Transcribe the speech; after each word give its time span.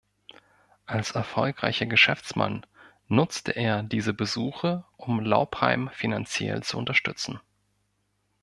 Als 0.87 1.11
erfolgreicher 1.11 1.85
Geschäftsmann 1.85 2.65
nutzte 3.07 3.51
er 3.55 3.83
diese 3.83 4.15
Besuche, 4.15 4.83
um 4.97 5.19
Laupheim 5.19 5.91
finanziell 5.93 6.63
zu 6.63 6.79
unterstützen. 6.79 7.39